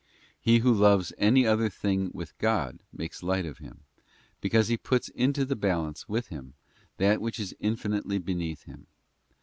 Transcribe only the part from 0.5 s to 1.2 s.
who loves